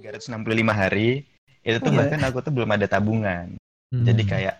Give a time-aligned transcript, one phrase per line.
[0.00, 1.22] 365 hari
[1.60, 1.98] itu tuh Iya.
[2.00, 3.54] bahkan aku tuh belum ada tabungan.
[3.92, 4.04] Hmm.
[4.06, 4.56] Jadi kayak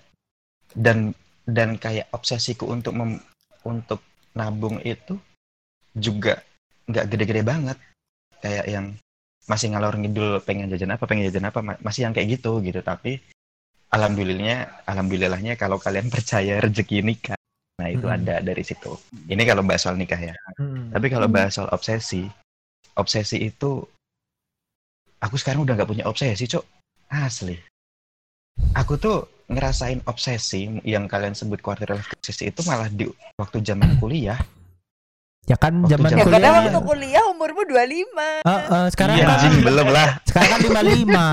[0.76, 1.16] dan
[1.48, 3.22] dan kayak obsesiku untuk mem-
[3.64, 5.16] untuk nabung itu
[5.92, 6.38] juga
[6.86, 7.78] nggak gede-gede banget.
[8.40, 8.86] Kayak yang
[9.44, 12.80] masih ngalor ngidul pengen jajan apa, pengen jajan apa, ma- masih yang kayak gitu gitu.
[12.80, 13.18] Tapi
[13.90, 17.38] alhamdulillahnya, alhamdulillahnya kalau kalian percaya rezeki nikah,
[17.80, 18.16] nah itu Hmm.
[18.16, 18.94] ada dari situ.
[19.26, 20.34] Ini kalau bahas soal nikah ya.
[20.60, 20.92] Hmm.
[20.94, 22.28] Tapi kalau bahas soal obsesi,
[22.94, 23.82] obsesi itu
[25.20, 26.64] aku sekarang udah nggak punya obsesi, Cok.
[27.10, 27.56] Asli.
[28.76, 33.98] Aku tuh ngerasain obsesi yang kalian sebut quarter life crisis itu malah di waktu zaman
[33.98, 34.38] kuliah.
[35.48, 38.44] Ya kan Waktu zaman Ya Kuliah, karena waktu kuliah umurmu 25.
[38.44, 40.08] Eh, eh, sekarang Iya, kan belum lah.
[40.28, 41.26] sekarang kan 55.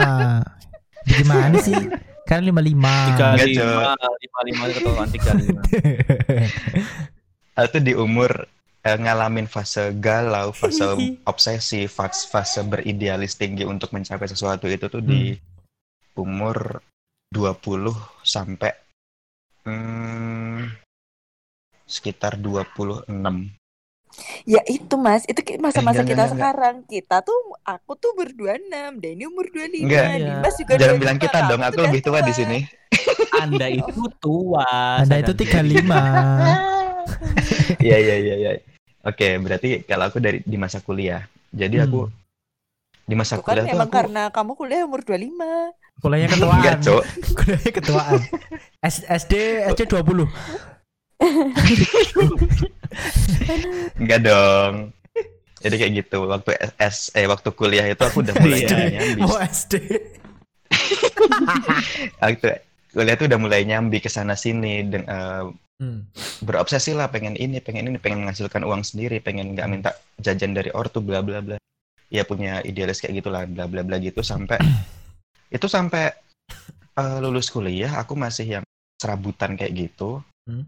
[1.05, 1.75] Gimana sih?
[2.25, 2.91] Sekarang 55.
[3.13, 5.61] Tiga Enggak, lima, lima lima ketahuan tiga lima.
[7.57, 8.31] Aku di umur
[8.95, 10.87] ngalamin fase galau, fase
[11.29, 15.35] obsesi, fase, fase beridealis tinggi untuk mencapai sesuatu itu tuh di
[16.15, 16.79] umur
[17.27, 17.91] 20
[18.23, 18.71] sampai
[19.67, 20.63] hmm,
[21.83, 23.11] sekitar 26.
[24.47, 26.31] Ya itu mas, itu masa-masa enggak, kita enggak, enggak.
[26.33, 26.75] sekarang.
[26.87, 30.05] Kita tuh, aku tuh ber-26, Denny umur 25, Enggak.
[30.17, 32.59] Dimas juga Jangan 25, bilang kita dong, aku lebih tua di sini.
[33.43, 34.65] Anda itu tua.
[35.03, 36.87] Anda itu sadar 35.
[37.83, 38.51] Iya iya iya iya.
[39.07, 41.23] Oke, berarti kalau aku dari di masa kuliah.
[41.49, 42.11] Jadi aku
[43.01, 45.31] di masa Tuh kan kuliah tuh emang aku karena kamu kuliah umur 25.
[45.97, 46.57] Kuliahnya ketuaan.
[46.59, 47.03] enggak, Cok.
[47.39, 48.19] Kuliahnya ketuaan.
[48.83, 49.33] S- SD
[49.65, 50.27] SD 20.
[53.97, 54.73] Enggak dong.
[55.57, 56.17] Jadi kayak gitu.
[56.23, 58.77] Waktu S eh waktu kuliah itu aku udah mulai Iya.
[58.93, 59.21] nyambi.
[59.23, 59.73] Oh SD.
[62.21, 62.47] Waktu
[62.91, 65.43] kuliah tuh udah mulai nyambi ke sana sini dan eh,
[65.77, 66.09] Hmm.
[66.41, 70.73] berobsesi lah pengen ini, pengen ini, pengen menghasilkan uang sendiri, pengen nggak minta jajan dari
[70.73, 71.57] ortu bla bla bla.
[72.09, 74.57] Ya punya idealis kayak gitulah bla bla bla gitu sampai
[75.55, 76.17] itu sampai
[76.97, 78.65] eh, lulus kuliah aku masih yang
[78.97, 80.25] serabutan kayak gitu.
[80.49, 80.65] Hmm.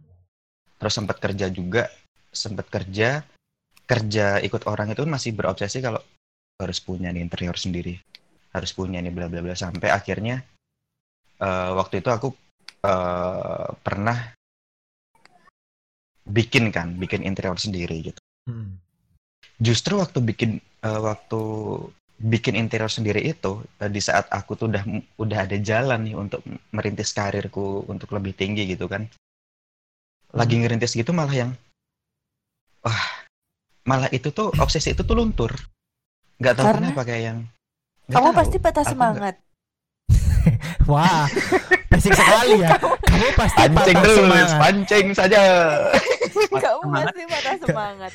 [0.77, 1.89] Terus sempat kerja juga,
[2.29, 3.25] sempat kerja
[3.89, 5.97] kerja ikut orang itu masih berobsesi kalau
[6.61, 7.97] harus punya nih interior sendiri,
[8.53, 10.45] harus punya nih bla bla bla sampai akhirnya
[11.41, 12.29] eh, waktu itu aku
[12.85, 14.37] eh, pernah
[16.29, 18.21] bikin kan, bikin interior sendiri gitu.
[18.45, 18.77] Hmm.
[19.59, 21.41] Justru waktu bikin eh, waktu
[22.19, 24.83] bikin interior sendiri itu eh, di saat aku tuh udah
[25.17, 29.09] udah ada jalan nih untuk merintis karirku untuk lebih tinggi gitu kan.
[30.29, 31.51] Lagi ngerintis gitu malah yang
[32.85, 33.03] wah,
[33.89, 35.51] malah itu tuh obsesi itu tuh luntur.
[36.37, 36.79] Nggak tahu Karena?
[36.93, 37.39] kenapa kayak yang
[38.05, 38.39] nggak Kamu tahu.
[38.39, 39.35] pasti patah semangat.
[40.89, 41.29] Wah,
[41.99, 42.69] basic sekali ya.
[42.79, 44.57] Kamu pasti pancing patah terus, semangat.
[44.57, 45.39] pancing saja.
[46.63, 47.05] Kamu semangat.
[47.11, 48.11] pasti patah semangat.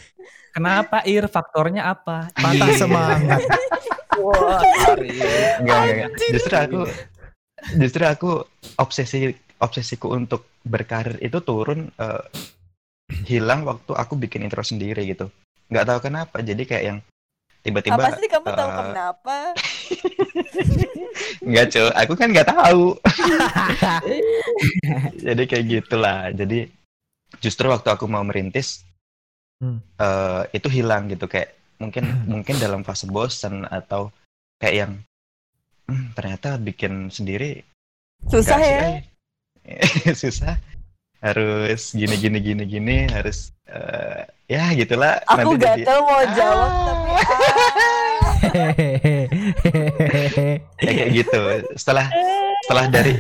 [0.55, 1.25] Kenapa Ir?
[1.28, 2.33] Faktornya apa?
[2.33, 2.78] Patah Iya.
[2.81, 3.41] semangat.
[4.25, 4.62] Wah.
[5.61, 6.11] Enggak, enggak.
[6.33, 6.81] Justru aku
[7.77, 8.31] justru aku
[8.77, 9.19] obsesi
[9.59, 12.22] obsesiku untuk berkarir itu turun eh,
[13.27, 15.28] hilang waktu aku bikin intro sendiri gitu.
[15.69, 16.41] Nggak tahu kenapa.
[16.41, 16.99] Jadi kayak yang
[17.65, 19.37] tiba-tiba Apa sih kamu tahu eh, kenapa?
[21.49, 22.85] nggak cuy, aku kan nggak tahu.
[25.27, 26.31] Jadi kayak gitulah.
[26.31, 26.69] Jadi
[27.41, 28.85] justru waktu aku mau merintis
[29.63, 29.79] Hmm.
[29.97, 34.11] eh, itu hilang gitu kayak mungkin mungkin dalam fase bosan atau
[34.59, 34.93] kayak yang
[35.87, 37.63] "Hmm, ternyata bikin sendiri
[38.27, 38.99] Susah ya.
[38.99, 40.13] eh.
[40.21, 40.59] susah
[41.23, 46.27] harus gini gini gini gini harus eh, ya gitulah Aku nanti jadi gatel mau Ah.
[46.31, 47.25] jawab tapi ah.
[50.78, 51.41] ya kayak gitu
[51.75, 52.06] setelah
[52.60, 53.15] setelah dari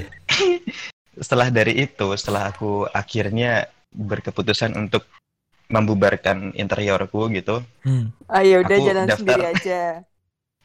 [1.16, 5.06] setelah dari itu setelah aku akhirnya berkeputusan untuk
[5.66, 8.12] membubarkan interiorku gitu Hmm.
[8.26, 9.18] Ayo udah Aku jalan daftar.
[9.18, 9.82] sendiri aja.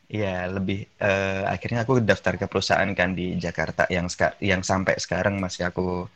[0.09, 4.97] ya lebih eh, akhirnya aku daftar ke perusahaan kan di Jakarta yang ska- yang sampai
[4.97, 6.09] sekarang masih aku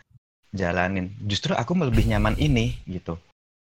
[0.49, 3.21] jalanin justru aku lebih nyaman ini gitu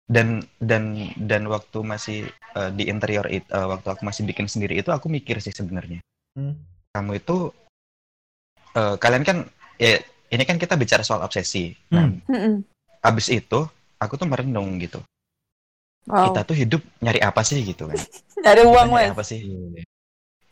[0.10, 2.20] dan dan dan waktu masih
[2.58, 6.02] eh, di interior itu waktu aku masih bikin sendiri itu aku mikir sih sebenarnya
[6.34, 6.58] Hmm.
[6.92, 7.54] kamu itu
[8.74, 9.38] eh, kalian kan
[9.78, 9.98] ya
[10.30, 12.22] ini kan kita bicara soal obsesi nah Hmm.
[12.26, 12.56] Mm-mm.
[13.02, 13.60] abis itu
[13.98, 15.00] aku tuh merenung gitu
[16.10, 16.34] Wow.
[16.34, 18.00] kita tuh hidup nyari apa sih gitu kan
[18.46, 19.46] Nyari uang nyari apa sih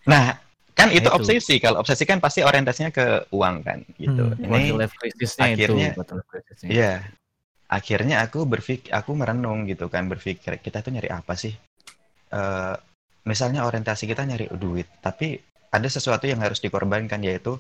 [0.05, 0.37] nah
[0.77, 1.17] kan itu, Itu.
[1.17, 4.53] obsesi kalau obsesi kan pasti orientasinya ke uang kan gitu Hmm.
[4.53, 5.73] ini crisisnya itu.
[5.73, 5.97] akhirnya-
[7.67, 11.51] Akhirnya aku berpikir, aku merenung gitu kan, berpikir kita tuh nyari apa sih?
[12.31, 12.75] Eh,
[13.27, 15.35] misalnya orientasi kita nyari duit, tapi
[15.67, 17.59] ada sesuatu yang harus dikorbankan yaitu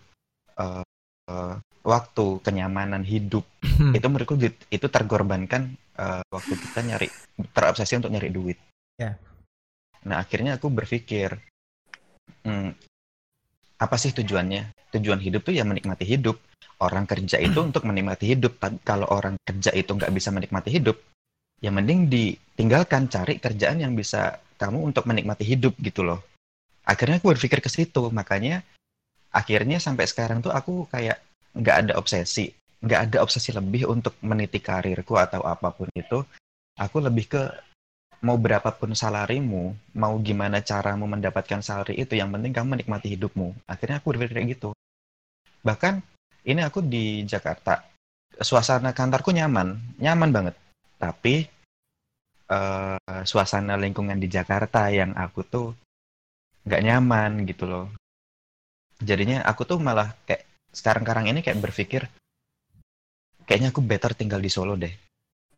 [0.55, 0.83] eh,
[1.27, 3.43] eh, waktu, kenyamanan hidup.
[3.59, 3.91] Hmm.
[3.91, 4.39] Itu menurutku
[4.71, 7.07] itu terkorbankan eh, waktu kita nyari
[7.51, 8.57] terobsesi untuk nyari duit.
[8.95, 9.19] Ya.
[10.07, 11.35] Nah akhirnya aku berpikir,
[12.47, 12.71] hmm,
[13.77, 14.73] apa sih tujuannya?
[14.97, 16.41] Tujuan hidup tuh ya menikmati hidup.
[16.77, 18.57] Orang kerja itu untuk menikmati hidup.
[18.85, 20.97] Kalau orang kerja itu nggak bisa menikmati hidup,
[21.61, 26.21] ya mending ditinggalkan cari kerjaan yang bisa kamu untuk menikmati hidup gitu loh.
[26.85, 28.65] Akhirnya aku berpikir ke situ, makanya
[29.33, 31.21] akhirnya sampai sekarang tuh aku kayak
[31.57, 36.21] nggak ada obsesi, nggak ada obsesi lebih untuk meniti karirku atau apa pun itu.
[36.77, 37.41] Aku lebih ke
[38.21, 43.53] mau berapapun salarimu, mau gimana caramu mendapatkan salary itu, yang penting kamu menikmati hidupmu.
[43.69, 44.69] Akhirnya aku berpikir kayak gitu.
[45.61, 46.01] Bahkan
[46.47, 47.83] ini aku di Jakarta,
[48.41, 50.55] suasana kantorku nyaman, nyaman banget.
[50.97, 51.45] Tapi
[52.49, 55.67] eh, suasana lingkungan di Jakarta yang aku tuh
[56.65, 57.87] nggak nyaman gitu loh.
[58.97, 60.43] Jadinya aku tuh malah kayak
[60.73, 62.09] sekarang-karang ini kayak berpikir
[63.47, 64.91] kayaknya aku better tinggal di Solo deh.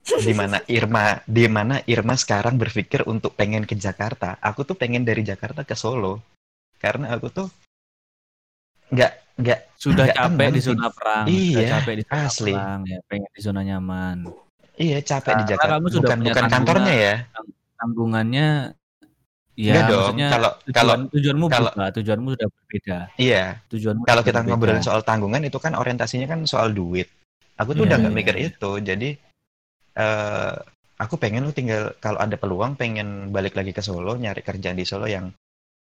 [0.01, 4.39] Di mana Irma, di mana Irma sekarang berpikir untuk pengen ke Jakarta.
[4.41, 6.23] Aku tuh pengen dari Jakarta ke Solo.
[6.79, 7.47] Karena aku tuh
[8.89, 12.51] nggak nggak Sudah nggak capek di zona perang, Iya, sudah capek di zona asli.
[12.51, 14.17] perang, ya pengen di zona nyaman.
[14.75, 15.71] Iya capek di Karena Jakarta.
[15.77, 17.15] kamu sudah Bukan bukan kantornya ya.
[17.79, 18.47] Tanggungannya
[19.55, 22.97] ya Enggak dong, kalau- tujuan, kalau- tujuanmu kalau- berubah, tujuanmu sudah berbeda.
[23.15, 23.43] Iya.
[23.71, 24.49] Tujuanmu Kalau kita berbeda.
[24.51, 27.07] ngobrolin soal tanggungan itu kan orientasinya kan soal duit.
[27.55, 28.71] Aku tuh Iya, udah nggak iya, mikir itu.
[28.83, 29.09] Jadi
[29.99, 30.55] eh
[30.99, 34.87] aku pengen lu tinggal kalau ada peluang pengen balik lagi ke Solo nyari kerjaan di
[34.87, 35.31] Solo yang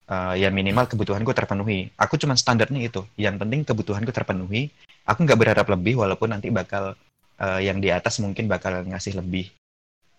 [0.06, 1.90] eh, ya minimal kebutuhanku terpenuhi.
[1.98, 3.02] Aku cuma standarnya itu.
[3.18, 4.70] Yang penting kebutuhanku terpenuhi.
[5.10, 6.94] Aku nggak berharap lebih walaupun nanti bakal
[7.42, 9.50] eh, yang di atas mungkin bakal ngasih lebih.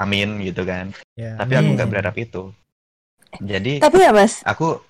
[0.03, 0.93] Amin gitu kan.
[1.17, 2.51] Ya, Tapi aku nggak berharap itu.
[3.41, 4.81] Jadi Tapi ya mas, aku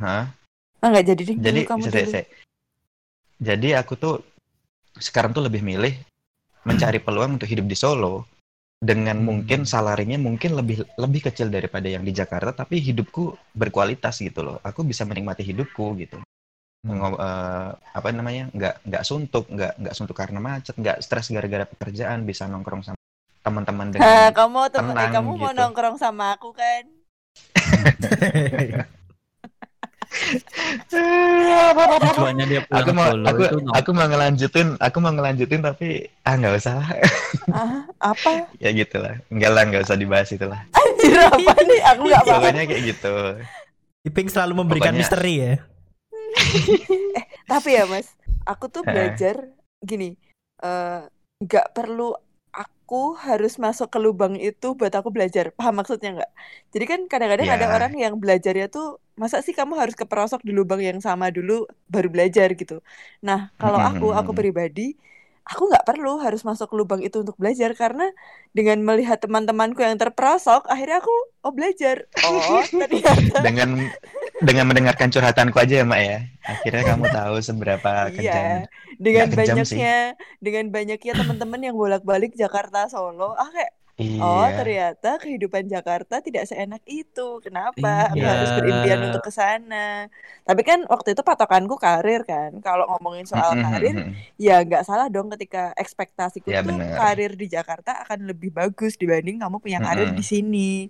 [0.00, 0.32] Hah?
[0.80, 1.36] ah, nggak jadi deh.
[1.36, 2.30] jadi kamu saya- saya-
[3.36, 4.14] jadi aku tuh
[4.96, 5.92] sekarang tuh lebih milih
[6.64, 8.24] mencari peluang untuk hidup di Solo
[8.80, 9.28] dengan Hmm.
[9.28, 14.56] mungkin salarinya mungkin lebih lebih kecil daripada yang di Jakarta tapi hidupku berkualitas gitu loh
[14.64, 16.16] aku bisa menikmati hidupku gitu
[16.80, 16.96] Hmm.
[16.96, 21.68] Ngo- eh, apa namanya nggak nggak suntuk nggak nggak suntuk karena macet nggak stres gara-gara
[21.68, 22.96] pekerjaan bisa nongkrong sama
[23.44, 24.00] teman-teman dengan
[24.40, 25.60] kamu tem- eh, tenang kamu mau gitu.
[25.60, 26.88] nongkrong sama aku kan?
[30.90, 35.60] Tujuannya dia pulang aku mau Solo aku itu nong- aku mau ngelanjutin aku mau ngelanjutin
[35.60, 35.88] tapi
[36.22, 36.88] ah nggak usah lah
[37.50, 38.30] Ah, apa?
[38.62, 41.80] ya gitulah enggak lah nggak usah dibahas itulah Anjir apa nih?
[41.88, 42.34] Aku nggak paham.
[42.36, 43.14] pokoknya kayak gitu
[44.02, 45.54] Iping selalu memberikan Pokoknya- misteri ya.
[47.50, 48.08] Tapi ya mas,
[48.44, 49.44] aku tuh belajar
[49.78, 50.14] gini,
[50.58, 51.00] eh,
[51.38, 52.14] nggak perlu
[52.50, 55.50] aku harus masuk ke lubang itu buat aku belajar.
[55.50, 56.32] Paham maksudnya nggak?
[56.70, 57.72] Jadi kan kadang-kadang ada Ya.
[57.72, 62.08] orang yang belajarnya tuh masa sih kamu harus keperosok di lubang yang sama dulu baru
[62.08, 62.48] belajar?
[62.56, 62.80] Gitu.
[63.20, 64.40] Nah kalau aku, aku Mm-mm.
[64.40, 64.96] pribadi,
[65.44, 68.08] aku nggak perlu harus masuk ke lubang itu untuk belajar karena
[68.56, 71.14] dengan melihat teman-temanku yang terperosok, akhirnya aku
[71.44, 72.08] oh belajar.
[72.24, 72.64] Oh.
[72.80, 73.44] Ternyata.
[73.44, 73.70] Dengan
[74.40, 76.18] dengan mendengarkan curhatanku aja ya mak ya?
[76.40, 78.68] Akhirnya kamu tahu seberapa kejam Iya,
[79.00, 79.96] dengan banyaknya,
[80.40, 86.48] dengan banyaknya teman-teman yang bolak-balik Jakarta Solo, ah kayak iya oh ternyata kehidupan Jakarta tidak
[86.48, 87.38] seenak itu.
[87.38, 88.08] Kenapa?
[88.10, 88.28] Aku Iya.
[88.32, 90.08] harus berimpian untuk ke sana.
[90.42, 92.56] Tapi kan waktu itu patokanku karir kan.
[92.58, 96.96] Kalau ngomongin soal karir, ya nggak salah dong ketika ekspektasiku Iya, tuh bener.
[96.96, 100.88] karir di Jakarta akan lebih bagus dibanding kamu punya karir di sini.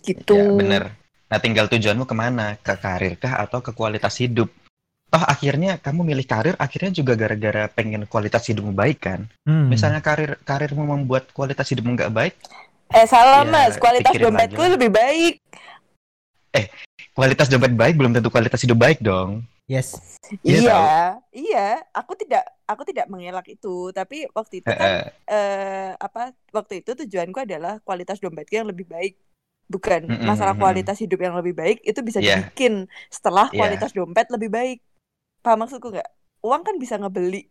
[0.00, 0.32] Gitu.
[0.32, 0.84] ya bener
[1.26, 4.46] nah tinggal tujuanmu ke mana ke karir kah atau ke kualitas hidup
[5.06, 9.70] toh akhirnya kamu milih karir akhirnya juga gara-gara pengen kualitas hidupmu baik kan Hmm.
[9.70, 12.34] misalnya karir karirmu membuat kualitas hidupmu nggak baik
[12.86, 14.78] Eh salah Ya, Mas, kualitas dompetku lah.
[14.78, 15.34] lebih baik.
[17.12, 19.98] kualitas dompet baik belum tentu kualitas hidup baik dong Yes.
[20.46, 20.86] Iya Iya, tahu.
[21.34, 21.66] iya.
[21.90, 23.90] Aku tidak, aku tidak mengelak itu.
[23.90, 26.30] Tapi waktu itu kan, eh, apa?
[26.54, 29.18] Waktu itu tujuanku adalah kualitas dompetku yang lebih baik,
[29.66, 31.82] bukan masalah kualitas hidup yang lebih baik.
[31.82, 32.46] Itu bisa Iya.
[32.46, 33.58] dibikin setelah Iya.
[33.58, 34.78] kualitas dompet lebih baik.
[35.46, 36.10] Paham maksudku nggak?
[36.42, 37.46] Uang kan bisa ngebeli.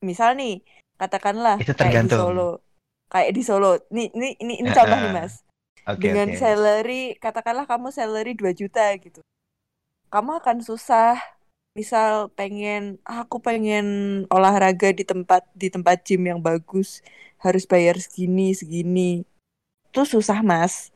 [0.00, 0.64] Misal nih,
[0.96, 2.16] katakanlah Itu kayak di.
[2.16, 2.64] Solo,
[3.12, 3.76] kayak di Solo.
[3.92, 5.12] Nih, ini, ini, ini contoh nih.
[5.12, 5.44] Mas.
[5.84, 9.20] oke Dengan oke salary, katakanlah kamu salary 2 juta gitu.
[10.08, 11.20] Kamu akan susah
[11.76, 13.84] misal pengen "Ah, aku pengen
[14.32, 17.04] olahraga di tempat di tempat gym yang bagus
[17.44, 19.28] harus bayar segini segini
[19.92, 20.88] itu susah mas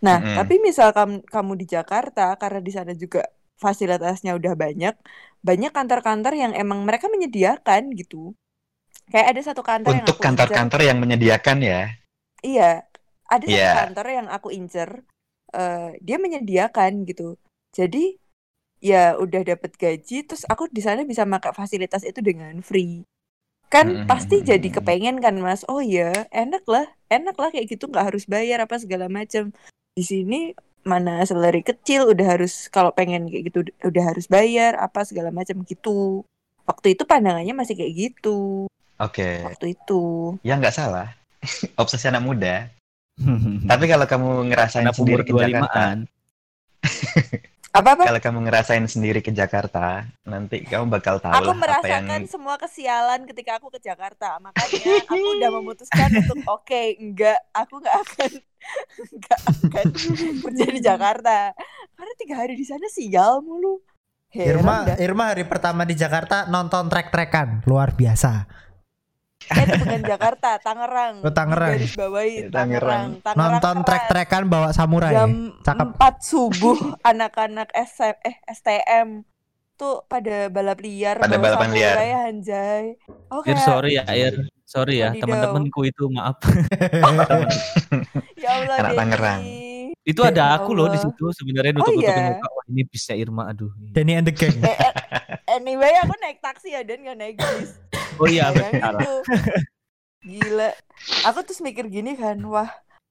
[0.00, 0.36] nah Mm-mm.
[0.38, 3.26] tapi misal kamu kamu di Jakarta karena di sana juga
[3.60, 4.94] fasilitasnya udah banyak
[5.40, 8.32] banyak kantor-kantor yang emang mereka menyediakan gitu.
[9.12, 11.80] Kayak ada satu kantor yang untuk kantor-kantor yang menyediakan ya?
[12.40, 12.84] Iya
[13.30, 13.72] ada satu Iya.
[13.78, 14.90] kantor yang aku incer
[15.54, 17.36] eh, dia menyediakan gitu.
[17.76, 18.16] Jadi
[18.80, 23.04] ya udah dapat gaji terus aku di sana bisa pakai fasilitas itu dengan free.
[23.70, 25.62] Kan Mm-mm, pasti jadi kepengen kan mas?
[25.70, 29.52] Oh ya enak lah enak lah kayak gitu nggak harus bayar apa segala macam
[29.96, 35.04] di sini mana salary kecil udah harus kalau pengen kayak gitu udah harus bayar apa
[35.04, 36.24] segala macam gitu
[36.64, 38.70] waktu itu pandangannya masih kayak gitu
[39.00, 41.16] Oke, waktu itu ya nggak salah.
[41.80, 42.68] Obsesi anak muda.
[43.70, 45.96] Tapi kalau kamu ngerasain Anak sendiri ke Jakarta, 25-an.
[47.70, 48.02] apa apa?
[48.02, 52.20] Kalau kamu ngerasain sendiri ke Jakarta, nanti kamu bakal tahu aku lah apa yang merasakan
[52.26, 54.42] semua kesialan ketika aku ke Jakarta.
[54.42, 58.30] Makanya aku udah memutuskan untuk oke enggak aku nggak akan
[59.22, 59.86] nggak akan
[60.42, 61.54] kerja di Jakarta.
[61.94, 63.78] Karena tiga hari di sana sial mulu.
[64.30, 64.96] Heran Irma dah.
[64.98, 67.62] Irma hari pertama di Jakarta nonton trek-trekan.
[67.70, 68.46] Luar biasa.
[69.50, 71.70] Eh itu bukan Jakarta Tangerang Oh, Tangerang.
[71.74, 73.06] garis bawahi Ya, Tangerang.
[73.20, 75.12] Tangerang Nonton trek-trekan bawa samurai.
[75.12, 75.88] jam Cakep.
[75.96, 76.78] 4 subuh
[77.10, 79.08] anak-anak SM eh STM
[79.74, 81.94] tuh pada balap liar Pada bawa balapan liar.
[81.94, 82.84] samurai, anjay
[83.28, 86.36] oh Ir sorry ya Ir sorry ya teman-temanku itu maaf
[88.36, 88.94] ya Allah Anak.
[88.94, 89.42] Tangerang.
[90.02, 92.32] itu ada aku loh di situ sebenarnya Oh, nutup nutupin iya?
[92.32, 94.56] muka wah ini bisa Irma aduh Danny and the Gang.
[94.58, 94.92] Eh, eh,
[95.50, 97.76] anyway aku naik taksi ya dan gak naik bis
[98.16, 99.22] oh iya tuh.
[100.20, 100.70] gila
[101.24, 102.68] aku terus mikir gini kan wah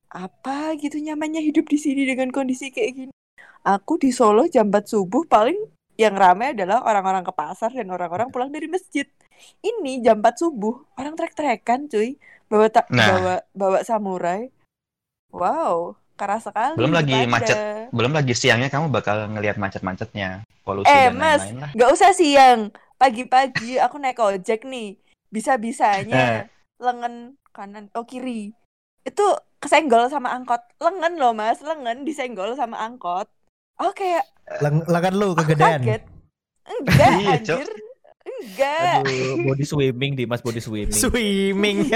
[0.08, 3.14] apa gitu nyamannya hidup di sini dengan kondisi kayak gini
[3.62, 5.58] aku di Solo jam 4 subuh paling
[5.96, 9.06] yang ramai adalah orang-orang ke pasar dan orang-orang pulang dari masjid
[9.60, 12.16] ini jam 4 subuh orang trek-trekan cuy
[12.46, 13.08] bawa ta- Nah.
[13.10, 14.50] bawa bawa samurai
[15.30, 17.32] wow keras sekali Belum lagi Anda.
[17.32, 17.58] macet.
[17.90, 21.72] belum lagi siangnya kamu bakal ngelihat macet-macetnya, polusi Eh dan mas, lain-lain lah.
[21.74, 22.60] nggak usah siang.
[23.00, 24.92] Pagi-pagi aku naik ojek nih.
[24.92, 25.00] Eh.
[25.32, 28.52] Bisa-bisanya lengan kanan oh kiri.
[29.02, 29.24] Itu
[29.58, 30.60] kesenggol sama angkot.
[30.78, 33.32] Lengan loh mas, lengan disenggol sama angkot.
[33.80, 34.28] Oh kayak
[34.60, 35.80] Leng lengan lu kegedean.
[35.80, 36.04] kaget.
[36.68, 37.68] Enggak Iya, anjir.
[38.20, 39.02] Enggak.
[39.02, 41.88] aduh body swimming di mas body swimming Swimming.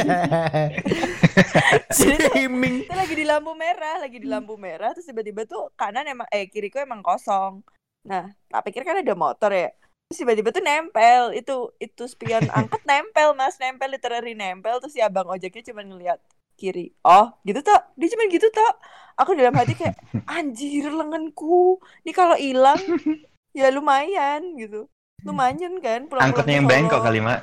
[1.92, 2.88] Swimming.
[2.88, 6.48] Kita lagi di lampu merah, lagi di lampu merah terus tiba-tiba tuh kanan emang eh
[6.48, 7.62] kiriku emang kosong.
[8.04, 9.70] Nah, tak pikir kan ada motor ya.
[10.10, 15.02] Terus tiba-tiba tuh nempel itu itu spion angkot nempel mas nempel literally nempel terus si
[15.02, 16.20] abang ojeknya cuma ngeliat
[16.54, 18.74] kiri oh gitu toh dia cuma gitu toh
[19.18, 19.98] aku dalam hati kayak
[20.30, 22.78] anjir lenganku ini kalau hilang
[23.58, 24.86] ya lumayan gitu
[25.26, 27.42] lumayan kan pulang Angkotnya yang bengkok kali, Mak.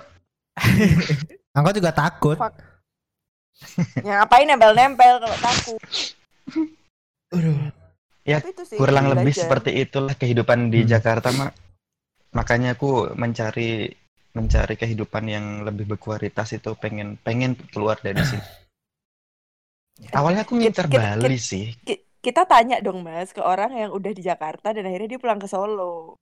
[1.57, 2.37] Angkot juga takut.
[2.37, 2.55] Fuck.
[4.05, 5.81] ya ngapain nempel-nempel kalau takut
[7.31, 7.57] Aduh.
[8.21, 10.90] Ya, Tapi itu sih, Kurang lebih seperti itulah kehidupan di Hmm.
[10.93, 11.52] Jakarta, Mak.
[12.30, 13.90] Makanya aku mencari
[14.30, 18.46] mencari kehidupan yang lebih berkualitas itu pengen pengen keluar dari sini.
[20.16, 21.66] Awalnya aku ngincer Kit- kit- Bali sih.
[21.82, 25.40] Ki- kita tanya dong mas ke orang yang udah di Jakarta dan akhirnya dia pulang
[25.40, 26.14] ke Solo.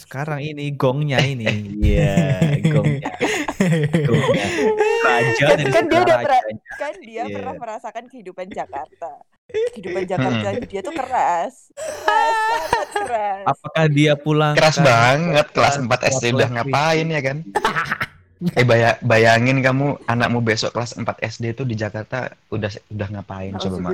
[0.00, 1.44] sekarang ini gongnya ini
[1.78, 2.40] iya
[2.72, 3.12] gongnya
[4.02, 4.46] gongnya
[5.04, 6.44] raja Kan- dari kan dia udah pernah-.
[6.74, 7.24] Kan dia Iya.
[7.30, 9.22] pernah merasakan kehidupan Jakarta.
[9.52, 11.54] Kehidupan Jakarta dia tuh keras.
[11.72, 13.42] Keras, sangat keras.
[13.46, 17.38] apakah dia pulang Keras karena- banget kelas 4 kelas SD udah ngapain ya kan?
[18.52, 23.54] Eh baya- bayangin kamu anakmu besok kelas 4 SD itu di Jakarta udah udah ngapain
[23.54, 23.92] coba, Mak?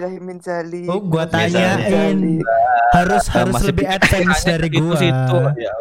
[0.88, 2.40] Oh, gua tanyain.
[2.90, 4.96] harus Eh, harus masih lebih advance dari gua.
[4.96, 5.72] situ, ya.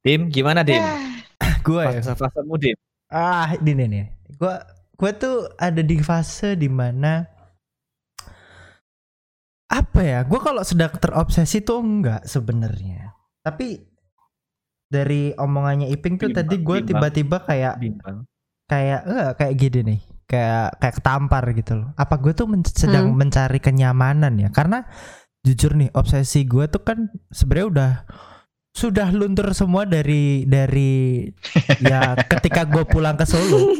[0.00, 0.78] Dim, gimana Dim?
[1.66, 2.00] Gua ya.
[2.00, 2.76] Fase-fasemu Dim.
[3.08, 4.04] Ah, ini nih.
[4.38, 4.62] Gua
[4.94, 7.26] gua tuh ada di fase di mana
[9.78, 10.20] apa ya?
[10.22, 13.14] Gua kalau sedang terobsesi tuh enggak sebenarnya.
[13.40, 13.78] Tapi
[14.88, 18.24] dari omongannya Iping tuh Bimbang, tadi gue tiba-tiba kayak Bimbang.
[18.64, 23.12] kayak enggak kayak gini nih kayak kayak ketampar gitu loh apa gue tuh men- sedang
[23.12, 23.16] Hmm.
[23.16, 24.84] mencari kenyamanan ya karena
[25.40, 27.92] jujur nih obsesi gue tuh kan sebenarnya udah
[28.72, 31.24] sudah luntur semua dari dari
[31.84, 33.72] ya ketika gue pulang ke Solo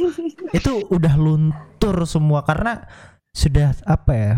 [0.50, 2.85] itu udah luntur semua karena
[3.31, 4.35] sudah apa ya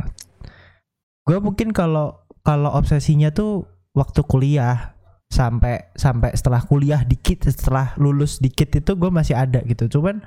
[1.29, 4.97] gue mungkin kalau kalau obsesinya tuh waktu kuliah
[5.31, 9.87] sampai sampai setelah kuliah dikit setelah lulus dikit itu gue masih ada gitu.
[9.87, 10.25] Cuman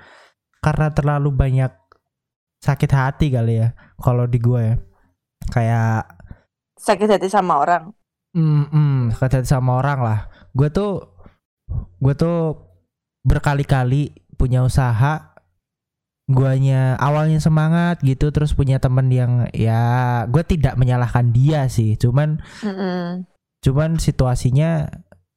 [0.64, 1.72] karena terlalu banyak
[2.64, 4.76] sakit hati kali ya kalau di gue ya.
[5.52, 6.08] Kayak
[6.80, 7.92] Sakit hati sama orang.
[8.36, 10.20] mm, mm, sakit hati sama orang lah.
[10.56, 11.04] Gue tuh
[12.00, 12.56] gue tuh
[13.24, 15.33] berkali-kali punya usaha
[16.34, 21.96] guanya awalnya semangat gitu terus punya temen yang ya gue tidak menyalahkan dia sih.
[21.96, 23.24] Cuman Mm-mm.
[23.63, 24.90] cuman situasinya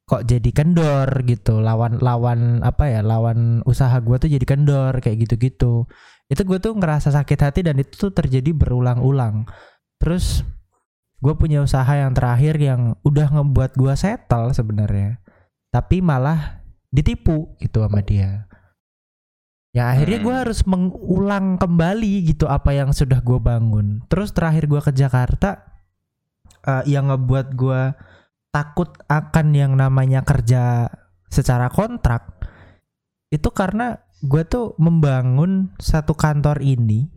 [0.09, 1.61] kok jadi kendor gitu.
[1.61, 5.85] Lawan lawan apa ya lawan usaha gue tuh jadi kendor kayak gitu-gitu.
[6.27, 9.47] Itu gue tuh ngerasa sakit hati dan itu tuh terjadi berulang-ulang.
[10.03, 10.43] Terus
[11.21, 15.17] gue punya usaha yang terakhir yang udah ngebuat gue settle sebenarnya
[15.73, 16.63] tapi malah
[16.93, 18.49] ditipu gitu sama dia
[19.77, 20.43] Ya akhirnya gue Hmm.
[20.49, 24.01] harus mengulang kembali gitu apa yang sudah gue bangun.
[24.09, 25.69] Terus terakhir gue ke Jakarta,
[26.65, 27.93] eh, yang ngebuat gue
[28.49, 30.89] takut akan yang namanya kerja
[31.29, 32.41] secara kontrak
[33.29, 37.13] itu karena gue tuh membangun satu kantor ini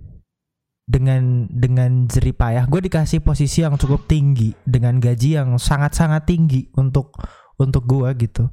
[0.84, 2.68] dengan dengan jerih payah.
[2.68, 7.16] Gue dikasih posisi yang cukup tinggi dengan gaji yang sangat sangat tinggi untuk
[7.56, 8.52] untuk gue gitu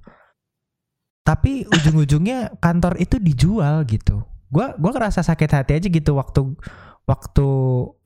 [1.27, 4.23] tapi ujung-ujungnya kantor itu dijual gitu.
[4.47, 6.55] Gua gua ngerasa sakit hati aja gitu waktu
[7.03, 7.49] waktu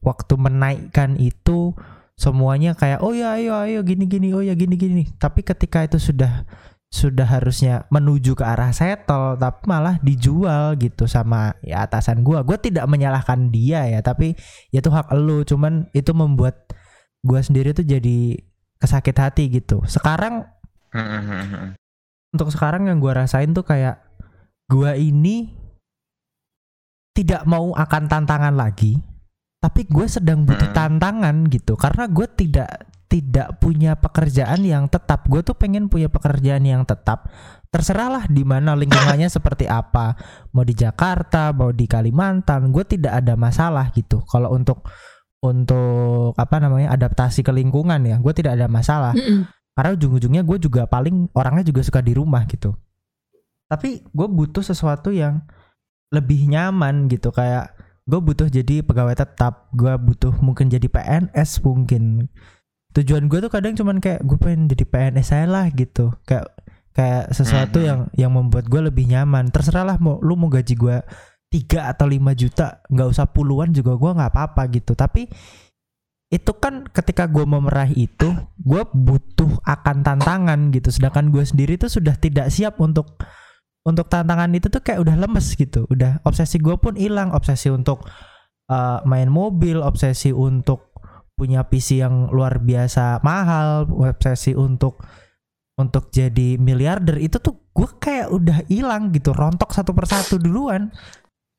[0.01, 1.77] waktu menaikkan itu
[2.17, 5.05] semuanya kayak oh ya ayo ayo gini gini oh ya gini gini.
[5.21, 6.49] Tapi ketika itu sudah
[6.89, 12.41] sudah harusnya menuju ke arah settle tapi malah dijual gitu sama ya atasan gua.
[12.41, 14.33] Gua tidak menyalahkan dia ya tapi
[14.73, 15.45] ya itu hak elu.
[15.45, 16.73] Cuman itu membuat
[17.21, 18.41] gua sendiri tuh jadi
[18.81, 19.85] kesakit hati gitu.
[19.85, 20.49] Sekarang
[20.91, 21.79] Hmm,
[22.31, 23.99] untuk sekarang yang gua rasain tuh kayak
[24.71, 25.51] gua ini
[27.15, 29.11] tidak mau akan tantangan lagi
[29.61, 30.77] tapi gue sedang butuh Hmm.
[30.77, 31.77] tantangan gitu.
[31.77, 35.29] Karena gue tidak tidak punya pekerjaan yang tetap.
[35.29, 37.29] Gue tuh pengen punya pekerjaan yang tetap.
[37.69, 40.17] Terserahlah di mana lingkungannya seperti apa.
[40.57, 44.25] Mau di Jakarta mau di Kalimantan gue tidak ada masalah gitu.
[44.25, 44.89] Kalau untuk
[45.45, 49.13] untuk apa namanya adaptasi ke lingkungan ya gue tidak ada masalah.
[49.13, 49.45] Mm-mm.
[49.81, 52.77] Karena ujung-ujungnya gue juga paling orangnya juga suka di rumah gitu.
[53.65, 55.41] Tapi gue butuh sesuatu yang
[56.13, 57.73] lebih nyaman gitu kayak
[58.05, 62.29] gue butuh jadi pegawai tetap gue butuh mungkin jadi PNS mungkin.
[62.93, 66.13] Tujuan gue tuh kadang cuman kayak gue pengen jadi PNS saya lah gitu.
[66.29, 66.53] Kayak
[66.93, 67.87] kayak sesuatu Mhm.
[67.89, 69.49] yang yang membuat gue lebih nyaman.
[69.49, 71.01] Terserah lah mau lu mau gaji gue
[71.49, 74.93] 3 atau 5 juta nggak usah puluhan juga gue nggak apa-apa gitu.
[74.93, 75.25] Tapi
[76.31, 78.31] itu kan ketika gue mau meraih itu
[78.63, 80.95] gue butuh akan tantangan gitu.
[80.95, 83.19] Sedangkan gue sendiri tuh sudah tidak siap untuk
[83.83, 85.91] untuk tantangan itu tuh kayak udah lemes gitu.
[85.91, 87.35] Udah obsesi gue pun hilang.
[87.35, 88.07] Obsesi untuk
[88.71, 90.95] uh, main mobil obsesi untuk
[91.35, 95.03] punya PC yang luar biasa mahal obsesi untuk
[95.75, 97.19] untuk jadi miliarder.
[97.19, 99.35] Itu tuh gue kayak udah hilang gitu.
[99.35, 100.95] Rontok satu persatu duluan.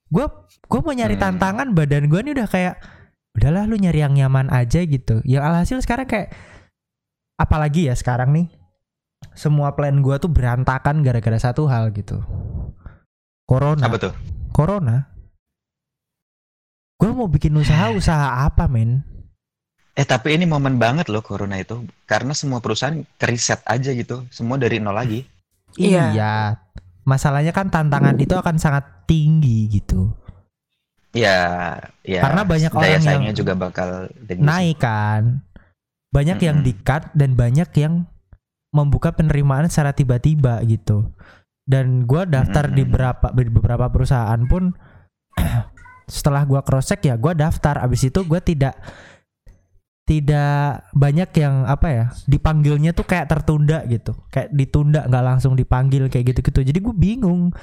[0.08, 0.32] Gue
[0.64, 1.28] gue mau nyari Hmm.
[1.28, 3.01] tantangan badan gue nih udah kayak
[3.38, 5.24] udahlah lu nyari yang nyaman aja gitu.
[5.24, 6.36] Yang alhasil sekarang kayak
[7.40, 8.48] apalagi ya sekarang nih
[9.34, 12.20] semua plan gue tuh berantakan gara-gara satu hal gitu.
[13.48, 13.88] Corona.
[13.88, 14.14] Apa tuh?
[14.52, 15.08] corona.
[17.00, 19.02] Gue mau bikin usaha usaha apa men?
[19.96, 21.84] Eh tapi ini momen banget loh corona itu.
[22.08, 25.24] Karena semua perusahaan keriset aja gitu, semua dari nol lagi.
[25.80, 26.16] Iya.
[26.16, 26.36] iya.
[27.02, 30.21] Masalahnya kan tantangan itu akan sangat tinggi gitu
[31.12, 31.76] Ya,
[32.08, 32.24] ya.
[32.24, 35.44] Karena banyak daya orang yang juga bakal naik kan.
[36.12, 36.68] Banyak yang Mm-mm.
[36.68, 38.08] di cut dan banyak yang
[38.72, 41.12] membuka penerimaan secara tiba-tiba gitu.
[41.68, 42.92] Dan gua daftar di Mm-mm.
[42.96, 44.72] beberapa di beberapa perusahaan pun
[46.08, 47.84] setelah gua cross check ya gua daftar.
[47.84, 48.80] Abis itu gua tidak
[50.08, 54.16] tidak banyak yang apa ya dipanggilnya tuh kayak tertunda gitu.
[54.32, 56.68] Kayak ditunda nggak langsung dipanggil kayak gitu-gitu.
[56.68, 57.56] Jadi gue bingung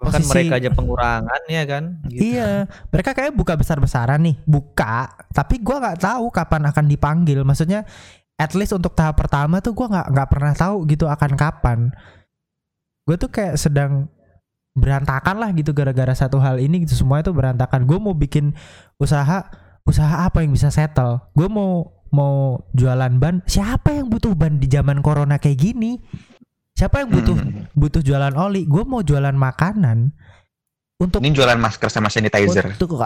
[0.00, 1.84] Bahkan Posisi- mereka aja pengurangan ya kan.
[2.08, 2.20] Gitu.
[2.34, 5.12] Iya, mereka kayak buka besar-besaran nih, buka.
[5.28, 7.44] Tapi gua nggak tahu kapan akan dipanggil.
[7.44, 7.84] Maksudnya,
[8.40, 11.92] at least untuk tahap pertama tuh gua nggak nggak pernah tahu gitu akan kapan.
[13.08, 14.06] Gue tuh kayak sedang
[14.78, 17.82] berantakan lah gitu gara-gara satu hal ini gitu semua itu berantakan.
[17.84, 18.54] Gue mau bikin
[19.02, 19.50] usaha,
[19.82, 21.18] usaha apa yang bisa settle?
[21.34, 23.42] Gue mau mau jualan ban.
[23.50, 25.98] Siapa yang butuh ban di zaman corona kayak gini?
[26.80, 27.68] Siapa yang butuh Hmm.
[27.72, 28.64] butuh jualan oli?
[28.64, 30.16] Gue mau jualan makanan
[30.96, 32.72] untuk Ini jualan masker sama sanitizer.
[32.72, 32.96] untuk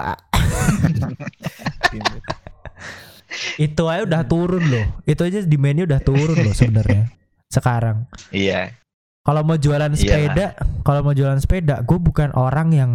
[3.59, 4.87] itu aja udah turun loh.
[5.05, 7.11] Itu aja demandnya udah turun loh sebenarnya.
[7.51, 8.75] Sekarang Iya.
[9.23, 9.99] kalau mau jualan Iyalah.
[9.99, 10.47] sepeda,
[10.83, 12.93] kalau mau jualan sepeda, gue bukan orang yang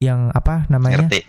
[0.00, 1.24] yang apa namanya Ngerti.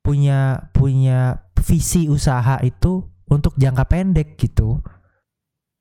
[0.00, 1.20] punya punya
[1.58, 4.80] visi usaha itu untuk jangka pendek gitu.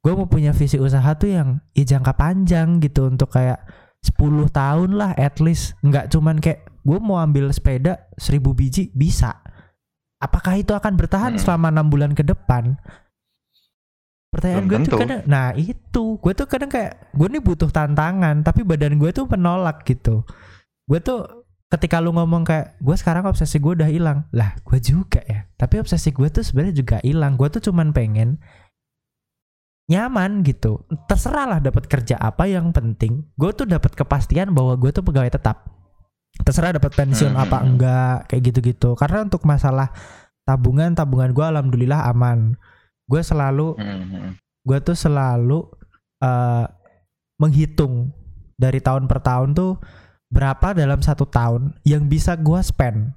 [0.04, 3.64] Gue mau punya visi usaha tuh yang ya jangka panjang gitu untuk kayak
[4.04, 5.80] 10 tahun lah at least.
[5.80, 9.40] Nggak cuman kayak gue mau ambil sepeda 1000 biji bisa.
[10.20, 11.42] Apakah itu akan bertahan Hmm.
[11.42, 12.76] selama enam bulan ke depan?
[14.28, 16.20] Pertanyaan gue tuh kadang nah itu.
[16.20, 20.28] Gue tuh kadang kayak gue nih butuh tantangan tapi badan gue tuh menolak gitu.
[20.84, 24.28] Gue tuh ketika lu ngomong kayak gue sekarang obsesi gue udah hilang.
[24.36, 25.48] Lah gue juga ya.
[25.56, 27.40] Tapi obsesi gue tuh sebenarnya juga hilang.
[27.40, 28.42] Gue tuh cuman pengen
[29.94, 30.82] nyaman gitu.
[31.06, 33.30] Terserah lah dapat kerja apa yang penting.
[33.38, 35.70] Gue tuh dapat kepastian bahwa gue tuh pegawai tetap.
[36.42, 37.44] Terserah dapat pensiun Hmm.
[37.46, 38.98] apa enggak kayak gitu-gitu.
[38.98, 39.94] Karena untuk masalah
[40.44, 42.58] tabungan tabungan gue alhamdulillah aman.
[43.06, 44.34] Gue selalu Hmm.
[44.66, 45.70] gue tuh selalu
[46.24, 46.66] eh,
[47.36, 48.16] menghitung
[48.56, 49.76] dari tahun per tahun tuh
[50.32, 53.12] berapa dalam satu tahun yang bisa gua spend.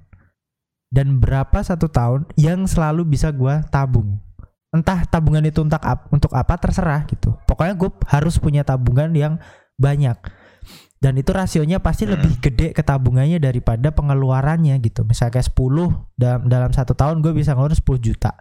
[0.87, 4.19] Dan berapa satu tahun yang selalu bisa gua tabung
[4.77, 7.33] entah tabungan itu untuk ap- untuk apa terserah gitu.
[7.43, 9.33] Pokoknya gue harus punya tabungan yang
[9.75, 10.17] banyak.
[10.97, 12.17] Dan itu rasionya pasti Hmm.
[12.17, 15.05] lebih gede ke tabungannya daripada pengeluarannya gitu.
[15.05, 18.33] Misalnya kayak 10 dalam dalam satu tahun gue bisa ngeluarin 10 juta.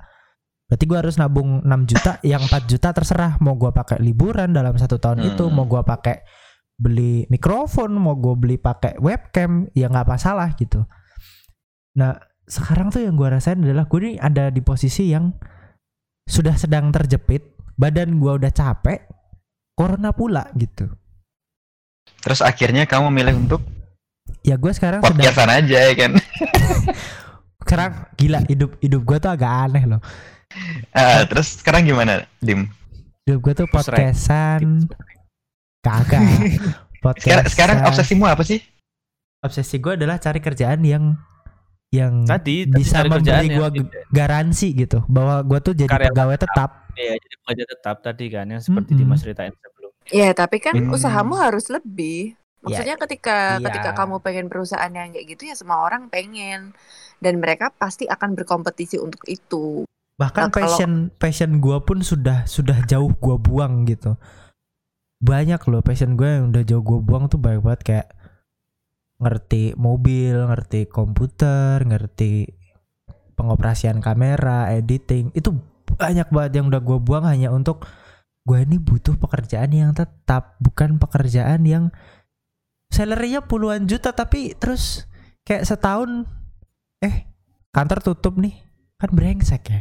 [0.66, 3.37] Berarti gue harus nabung 6 juta yang 4 juta terserah.
[3.38, 5.29] Mau gue pakai liburan dalam satu tahun Hmm.
[5.33, 6.25] itu mau gue pakai
[6.77, 10.85] beli mikrofon mau gue beli pakai webcam ya nggak masalah gitu.
[11.96, 15.33] Nah sekarang tuh yang gue rasain adalah gue nih ada di posisi yang
[16.26, 19.06] sudah sedang terjepit badan gue udah capek
[19.78, 20.90] corona pula gitu.
[22.22, 23.62] Terus akhirnya kamu milih untuk
[24.42, 26.12] ya gue sekarang sedang podcastan aja ya kan.
[27.62, 30.00] sekarang gila hidup hidup gue tuh agak aneh loh.
[30.94, 32.70] Ah, terus sekarang gimana, Dim?
[33.26, 34.86] hidup gue tuh podcastan.
[35.82, 36.18] Kagak.
[36.26, 37.46] Sekarang, podcastan.
[37.46, 38.58] sekarang obsesimu apa sih?
[39.46, 41.14] obsesi gue adalah cari kerjaan yang
[41.90, 43.68] yang Tadi bisa memberi gue
[44.11, 48.46] garansi gitu bahwa gue tuh jadi Karyawan pegawai tetap Iya, jadi pekerja tetap tadi kan
[48.49, 49.01] yang seperti Mm-mm.
[49.05, 49.92] Dimas ceritain sebelum.
[50.09, 50.90] Ya, tapi kan Hmm.
[50.90, 52.33] usahamu harus lebih.
[52.64, 53.62] Maksudnya ketika iya.
[53.62, 56.72] ketika kamu pengen perusahaan yang kayak gitu ya semua orang pengen
[57.18, 59.85] dan mereka pasti akan berkompetisi untuk itu.
[60.16, 64.16] bahkan Nah, kalau- passion passion gue pun sudah sudah jauh gue buang gitu
[65.16, 68.07] banyak loh passion gue yang udah jauh gue buang tuh banyak banget kayak
[69.16, 72.52] ngerti mobil ngerti komputer ngerti
[73.37, 75.57] pengoperasian kamera editing itu
[75.96, 77.88] banyak banget yang udah gue buang hanya untuk
[78.46, 81.90] gue ini butuh pekerjaan yang tetap bukan pekerjaan yang
[82.92, 85.09] salary-nya puluhan juta tapi terus
[85.42, 86.26] kayak setahun
[87.02, 87.26] eh
[87.76, 88.57] kantor tutup nih.
[88.96, 89.81] Kan brengsek ya.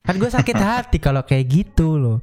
[0.00, 2.18] Kan gue sakit hati kalau kayak gitu loh.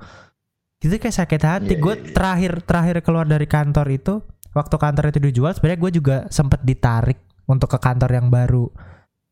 [0.82, 1.74] Itu kayak sakit hati.
[1.78, 2.14] Iya, gue iya, iya.
[2.16, 4.16] terakhir terakhir keluar dari kantor itu
[4.54, 8.70] waktu kantor itu dijual sebenarnya gue juga sempet ditarik untuk ke kantor yang baru.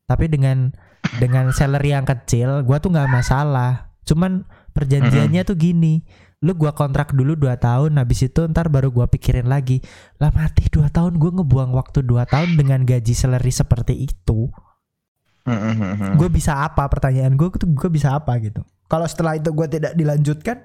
[0.06, 0.74] Tapi dengan
[1.18, 3.94] dengan salary yang kecil gue tuh nggak masalah.
[4.02, 6.02] Cuman perjanjiannya tuh gini
[6.42, 9.78] lu gua kontrak dulu 2 tahun habis itu ntar baru gua pikirin lagi
[10.18, 14.50] lah mati 2 tahun gue ngebuang waktu 2 tahun dengan gaji salary seperti itu.
[15.42, 16.14] Hmm, hmm, hmm, hmm.
[16.18, 16.86] gue bisa apa?
[16.86, 18.62] Pertanyaan gue tuh gue bisa apa gitu?
[18.86, 20.62] Kalau setelah itu gue tidak dilanjutkan?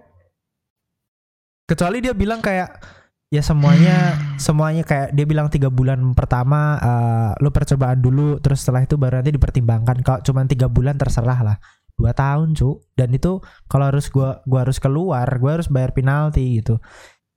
[1.65, 2.77] Kecuali dia bilang kayak
[3.27, 8.87] ya semuanya semuanya kayak dia bilang tiga bulan pertama eh, lu percobaan dulu terus setelah
[8.87, 9.99] itu baru nanti dipertimbangkan.
[10.03, 11.57] Kalau cuma tiga bulan terserah lah.
[11.97, 16.61] Dua tahun cu dan itu kalau harus gua gua harus keluar gua harus bayar penalti
[16.61, 16.77] gitu.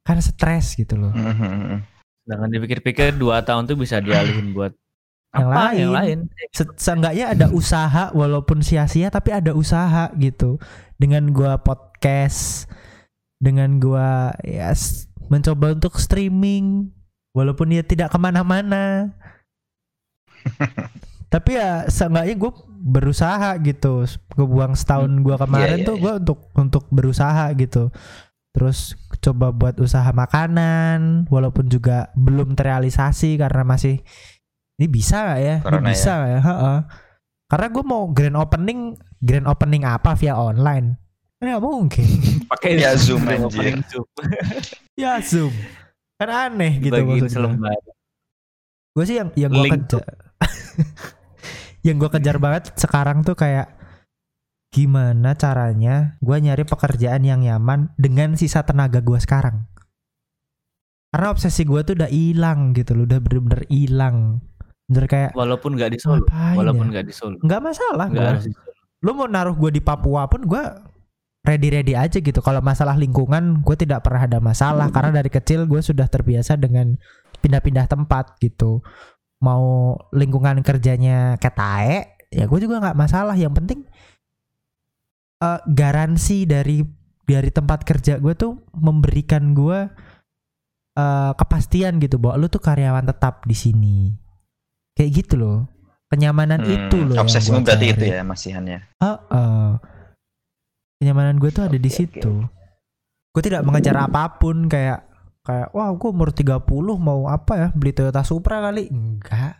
[0.04, 1.10] Kan stres gitu loh.
[1.16, 1.78] Hmm, hmm, hmm.
[2.28, 4.76] Sedangkan dipikir-pikir dua tahun tuh bisa dialihin buat
[5.32, 5.62] Yang apa?
[5.64, 5.78] Lain.
[5.80, 6.18] yang lain.
[6.52, 10.60] Se- seenggaknya ada usaha walaupun sia-sia tapi ada usaha gitu.
[11.00, 12.68] Dengan gua podcast
[13.40, 14.76] dengan gua ya
[15.30, 16.90] mencoba untuk streaming
[17.30, 19.14] walaupun ya tidak ke mana-mana
[21.32, 24.02] tapi ya seenggaknya gue berusaha gitu
[24.34, 26.02] ngebuang setahun gua kemarin Iya, iya, tuh iya.
[26.02, 27.94] gua untuk untuk berusaha gitu
[28.50, 34.02] terus coba buat usaha makanan walaupun juga belum terrealisasi karena masih
[34.80, 35.56] ini bisa gak ya?
[35.60, 35.92] Ini Corona ya.
[35.92, 36.40] bisa gak ya?
[36.40, 36.78] Heeh.
[37.52, 38.80] Karena gue mau grand opening,
[39.20, 40.96] grand opening apa via online?
[41.40, 42.06] Nggak mungkin.
[42.52, 43.80] Pakai Ya, Zoom, anjir.
[43.88, 44.06] Zoom.
[45.00, 45.52] ya zoom.
[46.20, 47.32] Kan aneh gitu Bagiin maksudnya.
[47.32, 47.80] selembar.
[48.92, 50.04] Gue sih yang yang gue Link kejar,
[51.86, 53.72] yang gue kejar banget sekarang tuh kayak
[54.68, 59.64] gimana caranya gue nyari pekerjaan yang nyaman dengan sisa tenaga gue sekarang.
[61.10, 64.44] Karena obsesi gue tuh udah hilang gitu loh, udah bener-bener hilang.
[64.90, 66.26] Bener kayak Walaupun nggak di Solo.
[66.28, 67.00] Walaupun ya?
[67.00, 67.38] nggak di Solo.
[67.40, 68.20] nggak masalah gue.
[68.20, 68.68] harus Solo.
[69.00, 70.62] lu mau naruh gue di Papua pun gue
[71.40, 72.40] ready ready aja gitu.
[72.40, 74.92] Kalau masalah lingkungan gue tidak pernah ada masalah.
[74.92, 76.94] Karena dari kecil gue sudah terbiasa dengan
[77.40, 78.84] pindah-pindah tempat gitu.
[79.40, 83.34] Mau lingkungan kerjanya ketae ya gue juga nggak masalah.
[83.34, 83.80] Yang penting
[85.40, 86.84] eh, garansi dari
[87.24, 89.88] dari tempat kerja gue tuh memberikan gue
[90.94, 93.98] eh, kepastian gitu bahwa lu tuh karyawan tetap di sini.
[94.92, 95.58] Kayak gitu loh.
[96.10, 98.18] Kenyamanan Hmm, itu loh Obsesimu berarti itu cari.
[98.18, 98.26] ya?
[98.26, 98.78] Masihannya.
[98.98, 99.68] Heeh.
[101.00, 102.44] Kenyamanan gue tuh ada di Oke, situ.
[103.32, 105.00] Gue tidak mengejar apa pun kayak
[105.40, 106.60] kayak wah gue umur 30
[107.00, 109.56] mau apa ya beli Toyota Supra kali enggak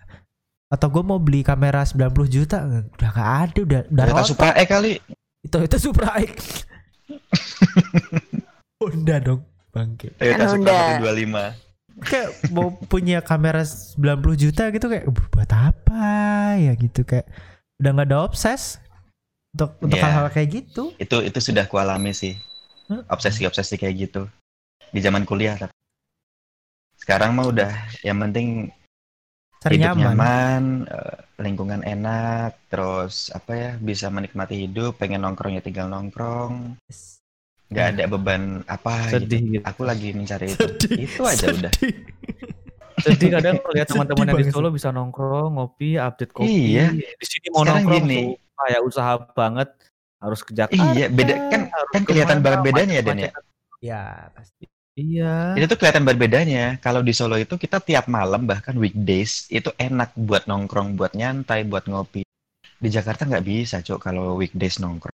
[0.69, 4.29] atau gue mau beli kamera 90 juta udah gak ada udah udah Toyota.
[4.29, 4.93] Supra E kali.
[5.49, 6.69] Toyota Supra X
[8.85, 9.41] Honda dong
[9.73, 11.57] bangke Toyota Kan Supra Honda.
[11.97, 12.05] 125.
[12.05, 13.97] kayak mau punya kamera 90
[14.37, 16.05] juta gitu kayak buat apa
[16.61, 17.25] ya gitu kayak
[17.81, 18.77] udah nggak ada obses
[19.51, 20.05] untuk untuk Iya.
[20.05, 22.35] hal-hal kayak gitu Itu itu sudah kualami sih.
[22.87, 23.03] Hmm.
[23.07, 24.23] Obsesi-obsesi kayak gitu.
[24.89, 25.75] Di zaman kuliah tapi.
[26.97, 28.69] Sekarang mah udah yang penting
[29.59, 30.01] Cari hidup nyaman.
[30.01, 36.81] nyaman, eh, lingkungan enak, terus apa ya bisa menikmati hidup, pengen nongkrong ya tinggal nongkrong,
[37.69, 39.53] nggak ada beban apa Sedih gitu.
[39.55, 39.65] gitu.
[39.65, 40.65] Aku lagi mencari itu.
[40.79, 41.73] Sedih, Itu aja udah.
[41.73, 41.93] sedih.
[43.05, 46.77] Sedih kadang lihat teman-teman yang di Solo bisa nongkrong, ngopi, update kopi.
[46.77, 46.93] Iya.
[46.93, 48.17] Di sini mau Sekarang nongkrong gini.
[48.17, 48.29] tuh
[48.67, 49.69] kayak usaha banget
[50.21, 50.93] harus ke Jakarta.
[50.93, 53.31] Iya, beda kan kan kelihatan banget bedanya ya Dan ya.
[53.33, 53.45] macet-macet.
[53.81, 54.03] Ya,
[54.37, 54.65] pasti.
[55.01, 55.57] Iya.
[55.57, 56.65] Itu tuh kelihatan banget bedanya.
[56.85, 61.65] Kalau di Solo itu kita tiap malam bahkan weekdays itu enak buat nongkrong, buat nyantai,
[61.65, 62.21] buat ngopi.
[62.81, 65.15] Di Jakarta nggak bisa, Cok, kalau weekdays nongkrong.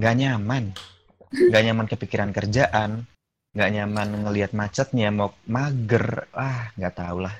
[0.00, 0.64] Nggak nyaman.
[1.28, 3.04] Nggak nyaman kepikiran kerjaan.
[3.52, 6.28] Nggak nyaman ngelihat macetnya, mau mager.
[6.32, 7.34] Ah, nggak tahu lah.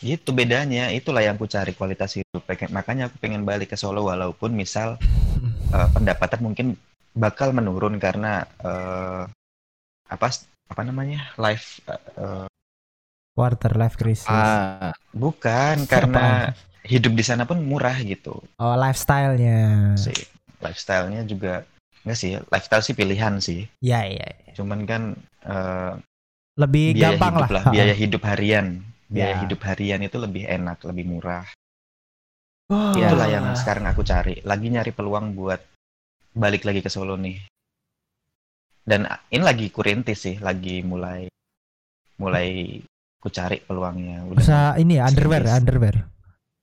[0.00, 0.88] Itu bedanya.
[0.88, 2.40] Itulah yang aku cari kualitas hidup.
[2.48, 4.96] Pengen- Makanya aku pengen balik ke Solo walaupun misal
[5.76, 6.66] eh, pendapatan mungkin
[7.12, 9.22] bakal menurun karena eh,
[10.08, 10.26] apa
[10.72, 11.84] apa namanya life
[12.16, 12.48] eh,
[13.32, 14.28] Quarter life crisis.
[14.28, 16.52] Ah, bukan karena
[16.84, 19.94] hidup di sana pun murah gitu Oh, lifestyle-nya.
[19.96, 20.18] sih
[20.58, 21.62] lifestyle-nya juga
[22.02, 24.26] enggak sih lifestyle sih pilihan sih Ya, ya.
[24.26, 24.52] ya.
[24.58, 25.02] cuman kan
[25.46, 25.92] eh,
[26.58, 27.62] Lebih gampang hidup lah.
[27.72, 29.40] biaya hidup harian biaya Ya.
[29.44, 31.44] hidup harian itu lebih enak lebih murah
[32.72, 32.96] Oh.
[32.96, 33.06] Ya.
[33.06, 35.60] itulah yang sekarang aku cari lagi nyari peluang buat
[36.32, 37.36] balik lagi ke Solo nih
[38.82, 41.28] dan ini lagi kurintis sih lagi mulai
[42.16, 42.80] mulai
[43.20, 45.58] ku cari peluangnya udah Bisa ini ya, underwear, serius.
[45.60, 45.96] underwear.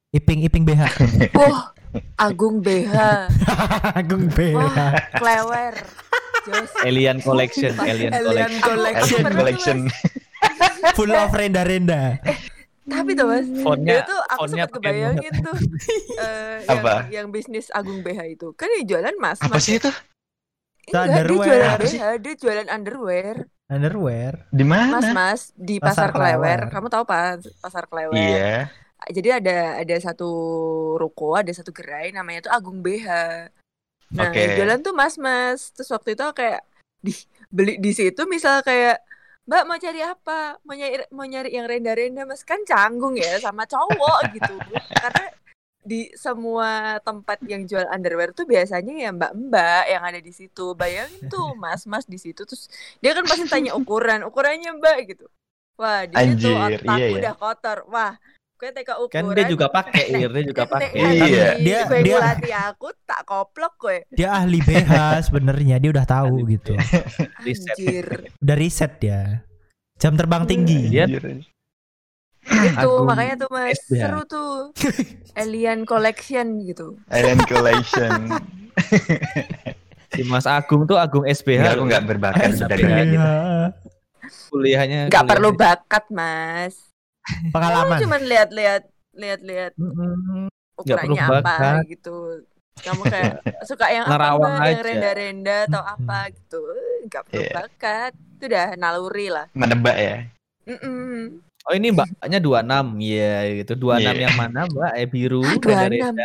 [0.09, 0.83] Iping iping BH.
[1.39, 1.71] Wah,
[2.17, 2.91] Agung BH.
[4.01, 4.57] Agung BH.
[4.57, 5.73] Wah, klewer.
[6.81, 8.59] Alien Collection, Alien Alien Collection.
[8.59, 9.19] Collection.
[9.21, 9.77] Alien Collection
[10.93, 12.19] Full of renda-renda.
[12.83, 15.57] Tapi tuh mas, Fontnya- itu tuh aku fontnya sempat pakai kebayangin tuh
[16.17, 16.93] eh, yang, Apa?
[17.07, 19.37] yang bisnis Agung BH itu kan dia jualan mas.
[19.37, 19.61] apa mas.
[19.61, 19.91] sih itu
[20.89, 21.45] Enggak, dia Underwear.
[21.45, 21.99] jualan Apa sih?
[21.99, 23.35] BH, dia jualan underwear.
[23.69, 24.33] Underwear.
[24.49, 26.33] di mana Mas mas di Pasar pasar, Klewer.
[26.33, 26.59] Klewer.
[26.73, 28.17] Kamu tahu pas pasar Klewer?
[28.17, 28.73] iya
[29.05, 30.29] Jadi ada ada satu
[30.97, 33.05] ruko, ada satu gerai namanya tuh Agung BH.
[34.09, 35.69] Nah, yang jualan tuh mas-mas.
[35.71, 36.65] Terus waktu itu kayak
[36.99, 37.13] di
[37.47, 38.97] beli di situ misal kayak
[39.49, 40.61] Mbak mau cari apa?
[40.61, 44.53] Mau nyari mau nyari yang renda-renda mas kan canggung ya sama cowok gitu.
[44.93, 45.25] Karena
[45.81, 50.77] di semua tempat yang jual underwear tuh biasanya ya mbak-mbak yang ada di situ.
[50.77, 52.69] Bayangin tuh mas-mas di situ terus
[53.01, 55.25] dia kan pasti tanya ukuran, ukurannya mbak gitu.
[55.81, 57.17] Wah, di situ otak iya ya.
[57.17, 57.77] udah kotor.
[57.89, 58.13] Wah,
[58.59, 59.23] gue teka ukuran.
[59.23, 60.91] Kan dia juga pakai, Ir, dia juga pakai.
[60.91, 61.47] Iya.
[61.57, 63.97] Dia- gue dia- ngelatih aku tak koplok gue.
[64.11, 64.91] Dia ahli BH
[65.31, 66.75] sebenarnya, dia udah tahu gitu.
[67.47, 67.75] Riset.
[67.79, 68.07] Anjir.
[68.37, 69.21] Udah riset ya.
[69.95, 70.91] Jam terbang tinggi.
[70.91, 71.07] Dia-.
[71.07, 73.99] Itu Agung makanya tuh Mas SBH.
[73.99, 74.53] seru tuh.
[75.37, 76.97] Alien Collection gitu.
[77.07, 78.11] Alien Collection
[80.09, 81.61] Si Mas Agung tuh Agung SBH.
[81.61, 82.65] Enggak, aku nggak berbakat gitu
[84.49, 85.13] Kuliahnya.
[85.13, 86.88] Gak perlu bakat Mas.
[87.55, 87.89] Pengalaman.
[87.91, 91.81] Kamu cuman lihat-lihat lihat-lihat perlu ukurannya apa bakat.
[91.89, 92.15] gitu.
[92.79, 93.33] Kamu kayak
[93.69, 94.31] suka yang apa
[94.65, 96.61] yang renda-renda atau apa gitu.
[97.07, 97.53] Gak perlu Iya.
[97.53, 98.11] bakat.
[98.39, 99.45] Itu udah naluri lah.
[99.51, 100.17] menebak ya
[100.63, 101.43] Mm-mm.
[101.65, 104.11] Oh ini mbaknya 26 Iya gitu 26 Iya.
[104.23, 105.59] yang mana mbak Eh biru Ah.
[105.59, 106.15] 26.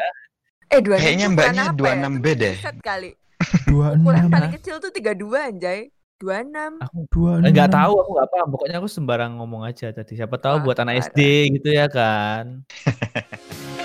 [0.71, 2.09] Eh 26 Kayaknya mbaknya ukuran apa 26 ya?
[2.15, 2.55] B deh.
[2.81, 3.11] kali.
[3.69, 4.31] Dua Ukuran enam.
[4.31, 5.11] paling kecil tuh 32
[5.43, 5.81] anjay.
[6.25, 6.81] 26.
[7.09, 7.77] Dua Eh, Nggak enam.
[7.77, 10.95] tahu aku nggak paham Pokoknya aku sembarang ngomong aja tadi Siapa tahu Wah, buat anak
[10.95, 11.07] parah.
[11.07, 11.21] SD
[11.55, 12.65] gitu ya kan